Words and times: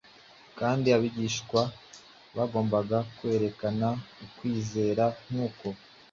kandi 0.59 0.87
abigishwa 0.97 1.61
bagombaga 2.35 2.97
kwerekana 3.15 3.87
ukwizera 4.25 5.05
nk’uko. 5.27 5.65